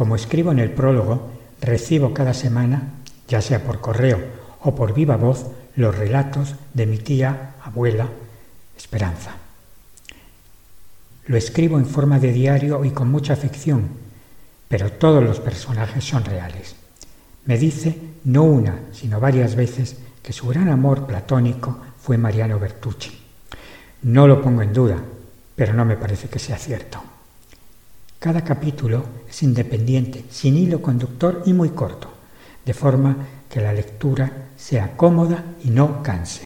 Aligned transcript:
Como 0.00 0.16
escribo 0.16 0.50
en 0.50 0.58
el 0.60 0.70
prólogo, 0.70 1.28
recibo 1.60 2.14
cada 2.14 2.32
semana, 2.32 2.94
ya 3.28 3.42
sea 3.42 3.62
por 3.62 3.82
correo 3.82 4.18
o 4.62 4.74
por 4.74 4.94
viva 4.94 5.18
voz, 5.18 5.48
los 5.76 5.94
relatos 5.94 6.54
de 6.72 6.86
mi 6.86 6.96
tía, 6.96 7.56
abuela, 7.62 8.08
Esperanza. 8.78 9.32
Lo 11.26 11.36
escribo 11.36 11.78
en 11.78 11.84
forma 11.84 12.18
de 12.18 12.32
diario 12.32 12.82
y 12.82 12.92
con 12.92 13.10
mucha 13.10 13.34
afección, 13.34 13.88
pero 14.68 14.90
todos 14.90 15.22
los 15.22 15.38
personajes 15.38 16.02
son 16.02 16.24
reales. 16.24 16.76
Me 17.44 17.58
dice 17.58 17.98
no 18.24 18.44
una, 18.44 18.80
sino 18.92 19.20
varias 19.20 19.54
veces 19.54 19.98
que 20.22 20.32
su 20.32 20.48
gran 20.48 20.70
amor 20.70 21.06
platónico 21.06 21.76
fue 22.00 22.16
Mariano 22.16 22.58
Bertucci. 22.58 23.20
No 24.04 24.26
lo 24.26 24.40
pongo 24.40 24.62
en 24.62 24.72
duda, 24.72 24.96
pero 25.54 25.74
no 25.74 25.84
me 25.84 25.98
parece 25.98 26.28
que 26.30 26.38
sea 26.38 26.56
cierto. 26.56 27.02
Cada 28.20 28.44
capítulo 28.44 29.02
es 29.30 29.42
independiente, 29.42 30.26
sin 30.30 30.58
hilo 30.58 30.82
conductor 30.82 31.42
y 31.46 31.54
muy 31.54 31.70
corto, 31.70 32.08
de 32.66 32.74
forma 32.74 33.16
que 33.48 33.62
la 33.62 33.72
lectura 33.72 34.50
sea 34.58 34.94
cómoda 34.94 35.42
y 35.64 35.70
no 35.70 36.02
canse. 36.02 36.38